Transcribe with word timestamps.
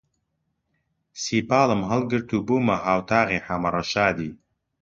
سیپاڵم 1.21 1.81
هەڵگرت 1.89 2.29
و 2.33 2.45
بوومە 2.47 2.75
هاووەتاغی 2.85 3.43
حەمە 3.47 3.69
ڕەشادی 3.73 4.31